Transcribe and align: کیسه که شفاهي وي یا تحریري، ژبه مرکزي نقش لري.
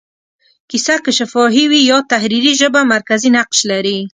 کیسه 0.69 0.93
که 1.05 1.11
شفاهي 1.17 1.63
وي 1.71 1.81
یا 1.91 1.97
تحریري، 2.11 2.51
ژبه 2.61 2.81
مرکزي 2.93 3.29
نقش 3.37 3.59
لري. 3.71 3.97